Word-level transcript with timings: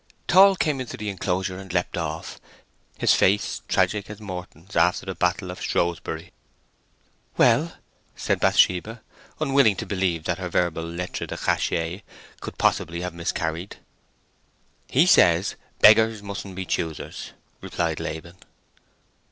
Tall 0.27 0.55
came 0.55 0.81
into 0.81 0.97
the 0.97 1.09
inclosure, 1.09 1.59
and 1.59 1.71
leapt 1.71 1.95
off, 1.95 2.39
his 2.97 3.13
face 3.13 3.61
tragic 3.67 4.09
as 4.09 4.19
Morton's 4.19 4.75
after 4.75 5.05
the 5.05 5.13
battle 5.13 5.51
of 5.51 5.61
Shrewsbury. 5.61 6.31
"Well?" 7.37 7.75
said 8.15 8.39
Bathsheba, 8.39 9.03
unwilling 9.39 9.75
to 9.75 9.85
believe 9.85 10.23
that 10.23 10.39
her 10.39 10.49
verbal 10.49 10.85
lettre 10.85 11.27
de 11.27 11.37
cachet 11.37 12.01
could 12.39 12.57
possibly 12.57 13.01
have 13.01 13.13
miscarried. 13.13 13.75
"He 14.89 15.05
says 15.05 15.55
beggars 15.81 16.23
mustn't 16.23 16.55
be 16.55 16.65
choosers," 16.65 17.33
replied 17.61 17.99
Laban. 17.99 18.37